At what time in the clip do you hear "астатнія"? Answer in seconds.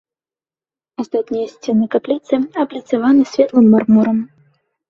1.03-1.51